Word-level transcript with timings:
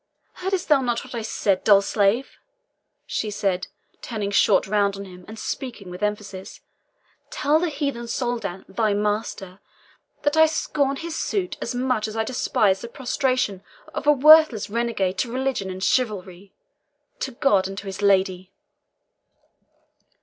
"Heard'st 0.37 0.67
thou 0.67 0.81
not 0.81 1.03
what 1.05 1.13
I 1.13 1.21
said, 1.21 1.63
dull 1.63 1.83
slave?" 1.83 2.31
she 3.05 3.29
said, 3.29 3.67
turning 4.01 4.31
short 4.31 4.65
round 4.65 4.95
on 4.97 5.05
him, 5.05 5.23
and 5.27 5.37
speaking 5.37 5.91
with 5.91 6.01
emphasis. 6.01 6.59
"Tell 7.29 7.59
the 7.59 7.69
heathen 7.69 8.07
Soldan, 8.07 8.65
thy 8.67 8.95
master, 8.95 9.59
that 10.23 10.35
I 10.35 10.47
scorn 10.47 10.95
his 10.95 11.15
suit 11.15 11.55
as 11.61 11.75
much 11.75 12.07
as 12.07 12.17
I 12.17 12.23
despise 12.23 12.81
the 12.81 12.87
prostration 12.87 13.61
of 13.93 14.07
a 14.07 14.11
worthless 14.11 14.71
renegade 14.71 15.19
to 15.19 15.31
religion 15.31 15.69
and 15.69 15.83
chivalry 15.83 16.51
to 17.19 17.29
God 17.33 17.67
and 17.67 17.77
to 17.77 17.85
his 17.85 18.01
lady!" 18.01 18.51